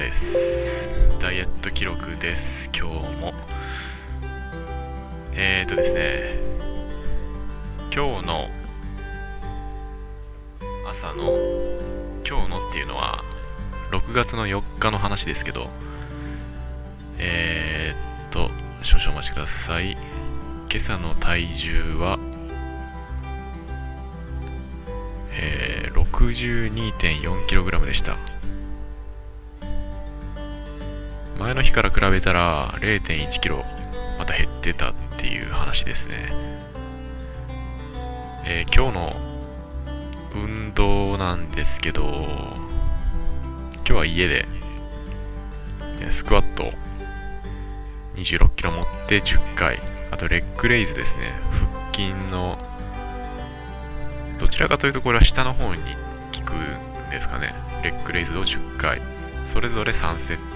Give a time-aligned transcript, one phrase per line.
[0.00, 0.88] です。
[1.20, 2.70] ダイエット記録です。
[2.74, 3.34] 今日も。
[5.34, 6.38] えーとですね。
[7.94, 8.48] 今日の
[10.88, 11.36] 朝の
[12.26, 13.22] 今日のっていうのは
[13.90, 15.68] 6月の4日の話ですけど
[17.18, 18.50] えー、っと
[18.82, 19.98] 少々お待ちください。
[20.70, 22.18] 今朝の体重は
[25.32, 28.39] えー、62.4kg でした。
[31.40, 33.64] 前の日から比べたら 0.1kg
[34.18, 36.32] また減ってたっていう話ですね、
[38.44, 39.16] えー、今日の
[40.34, 44.46] 運動なんですけど今日は家で
[46.10, 46.72] スクワット
[48.16, 49.78] 26kg 持って10回。
[50.10, 51.32] あとレッグレイズですね。
[51.82, 52.58] 腹筋の
[54.38, 55.82] どちらかというとこれは下の方に
[56.36, 57.54] 効くんですかね。
[57.82, 59.00] レッグレイズを10回。
[59.46, 60.49] それぞれ3セット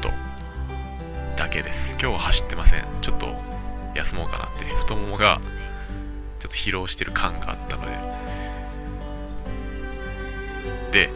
[1.36, 1.92] だけです。
[1.92, 2.84] 今日は走ってません。
[3.02, 3.34] ちょっと
[3.94, 4.64] 休もうかなって。
[4.64, 5.40] 太ももが
[6.40, 7.86] ちょっと疲労してる感があったの
[10.92, 11.08] で。
[11.08, 11.10] で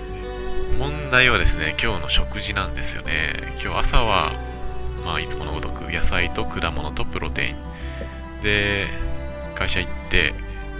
[0.79, 3.35] 問題はですね今日の食事なんですよね。
[3.63, 4.33] 今日朝は
[5.05, 7.57] まあいつものごとく野菜と果物とプロテイン。
[8.43, 8.87] で
[9.55, 10.35] 会社行って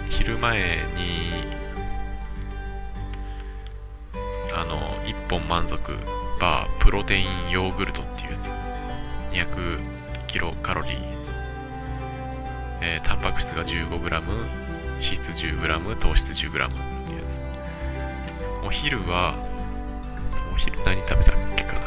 [0.09, 1.43] 昼前に
[4.53, 5.97] あの1本満足
[6.39, 8.05] バープロテインヨーグルトっ
[9.31, 9.79] 200
[10.27, 10.93] キロカロリー、
[12.81, 14.23] えー、タンパク質が 15g
[14.99, 16.71] 脂質 10g 糖質 10g っ
[17.07, 17.39] てやつ。
[18.65, 19.35] お昼は
[20.53, 21.79] お昼何食べたっけかな。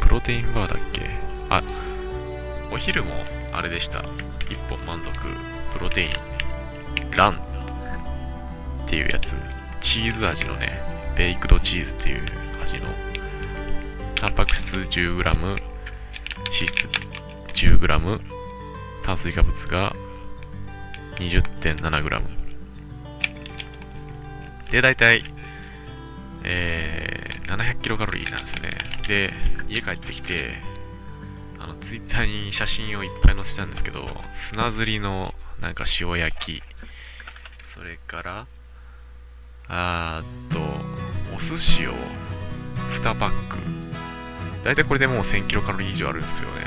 [0.00, 1.02] プロテインバーだっけ？
[1.50, 1.62] あ
[2.72, 3.12] お昼も
[3.52, 4.00] あれでした。
[4.00, 4.04] 1
[4.68, 5.10] 本満足。
[5.74, 6.10] プロテイン
[7.16, 7.32] ラン
[8.84, 9.34] っていうやつ。
[9.80, 10.80] チーズ味のね
[11.16, 12.22] ベイクドチーズっていう
[12.62, 12.86] 味の。
[14.20, 15.58] タンパク質 10g 脂
[16.52, 16.88] 質
[17.54, 18.20] 10g
[19.02, 19.96] 炭水化物が
[21.16, 22.22] 20.7g
[24.70, 25.24] で大体
[26.42, 28.78] えー、700キロカロリーなんですよね。
[29.06, 29.32] で
[29.68, 30.54] 家帰ってきて
[31.58, 36.62] あのツイッターに写真をいっぱい載せたんですけど砂ずりのなんか塩焼き。
[37.74, 38.46] それから
[39.68, 40.60] あーと
[41.34, 41.92] お寿司を
[43.02, 43.99] 2パック。
[44.64, 46.64] 大体これでもう1000キロカロリー以上あるんですよね。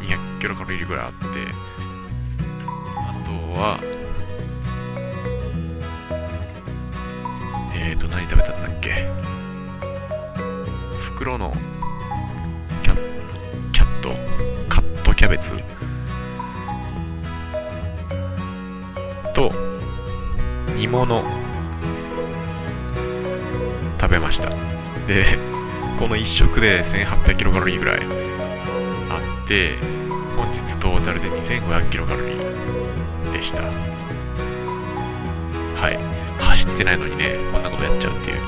[0.00, 1.26] 1200キロカロリーぐらいあって。
[2.96, 3.78] あとは
[7.74, 9.10] えーと何食べたんだっけ？
[11.16, 11.52] 袋の
[12.82, 12.94] キャ
[13.72, 14.14] キャット。
[14.68, 15.52] カットキャベツ。
[19.34, 19.50] と
[20.76, 21.24] 煮物。
[24.00, 24.50] 食べました。
[25.06, 25.53] で
[25.98, 28.00] この1食で1800キロカロリーぐらい
[29.08, 29.78] あって
[30.36, 33.62] 本日トータルで2500キロカロリーでした。
[35.80, 35.98] はい。
[36.42, 38.38] 走ってないのにねこんなことやっちゃうっていう。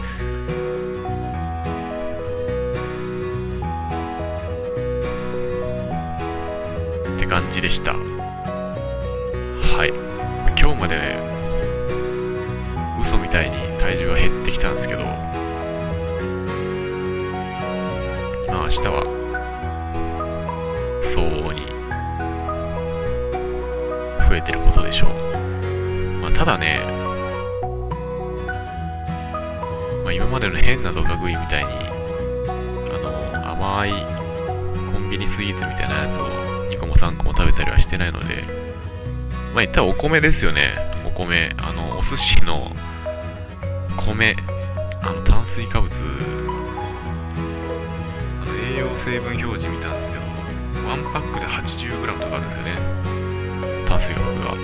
[7.16, 7.92] って感じでした。
[7.92, 7.98] は
[9.86, 9.92] い。
[10.60, 11.18] 今日までね
[13.00, 15.35] 嘘みたいに体重が減ってきたんですけど
[18.48, 19.02] まあ明日は。
[21.02, 21.66] 相応に。
[24.28, 25.10] 増えてることでしょう、
[26.20, 26.80] まあ、ただね、
[30.02, 33.92] まあ、今までの変なドカ食いみたいにあの甘い
[34.92, 36.26] コンビニスイーツみたいなやつを
[36.70, 38.66] 2個も3個も食べたりはしてないので。
[39.54, 40.74] まあ言ったらお米ですよね。
[41.06, 41.54] お米。
[41.56, 42.70] あのお寿司の
[43.96, 44.36] 米。
[45.02, 45.90] あの炭水化物
[49.04, 50.24] 成分表示見たんですけど
[50.88, 52.76] 1パックで 80g とかあるんですよね
[53.86, 54.54] 炭水化物が。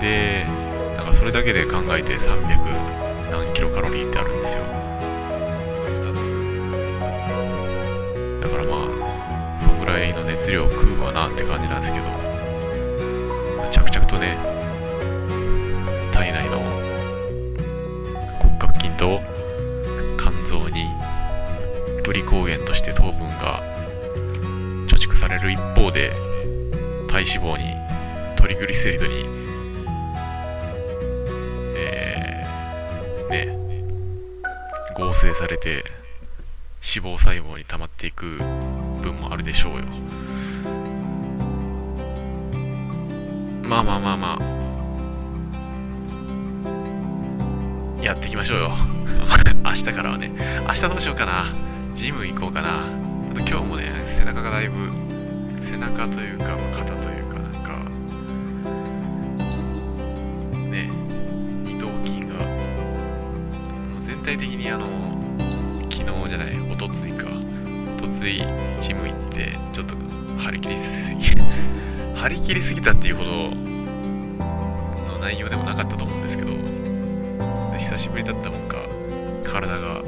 [0.00, 0.46] で
[0.96, 4.62] なんかそれだけで考えて300何キロカロリーってあるんですよ。
[8.40, 12.31] だからまあそんぐらいの熱量を食うわなって感じなんですけど。
[27.34, 27.74] 脂肪に
[28.36, 29.24] トリグリセリドに
[31.74, 33.48] えー、ね
[34.94, 35.82] 合成されて
[36.82, 38.36] 脂肪細胞に溜まっていく
[39.00, 39.84] 分もあるでしょうよ。
[43.62, 44.38] まあまあまあま
[47.98, 48.70] あやっていきましょうよ。
[49.64, 50.32] 明日からはね。
[50.68, 51.46] 明日どうしようかな。
[51.94, 52.84] ジム行こうかな。
[53.34, 54.90] ちょっと今日もね背中がだいぶ
[55.64, 57.21] 背中というか、肩というか。
[64.36, 64.86] 体的にあの
[65.90, 67.26] 昨日じゃないおとついか。
[67.98, 68.42] おとつい
[68.80, 69.94] ジム行ってちょっと
[70.38, 71.20] 張り切りすぎ
[72.16, 73.30] 張り切りすぎたっていうほど
[75.12, 76.50] の内容でもなかったと思うんですけど
[77.78, 78.78] 久しぶりだったもんか
[79.44, 80.01] 体が、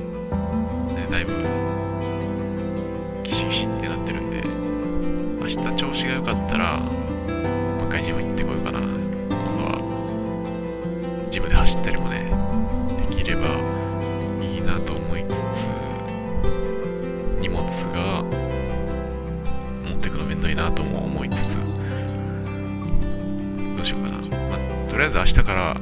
[25.15, 25.77] ず明日から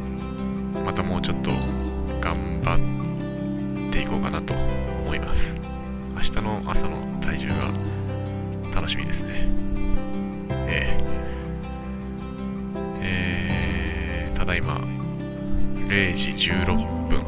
[0.85, 1.51] またもうちょっと
[2.21, 5.57] 頑張っていこうかなと思います。
[6.15, 7.55] 明日の朝の体重が
[8.75, 9.49] 楽しみですね。
[10.51, 14.83] えー、えー、ただいま
[15.89, 16.67] 0時16
[17.09, 17.21] 分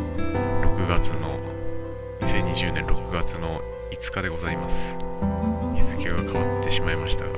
[0.77, 1.39] 6月の
[2.21, 4.95] 2020年6月の5日でございます。
[5.75, 7.31] 日付が変わってしまいましたが、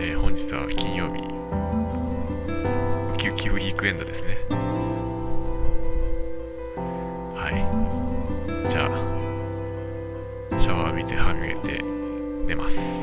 [0.00, 1.34] えー本日は金曜日。
[3.16, 4.38] キウキウィークエンドですね。
[7.34, 7.54] はい。
[8.70, 8.88] じゃあ
[10.60, 11.82] シャワー浴びて歯磨いて
[12.46, 12.93] 寝ます。